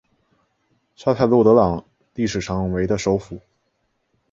[0.95, 3.39] 沙泰洛德朗历史上为的首府。